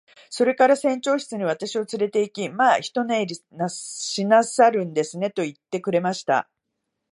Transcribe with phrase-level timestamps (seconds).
[0.31, 6.49] それから船長室に私をつれて行き、「まあ一寝入りしなさるんですね。」と言ってくれました。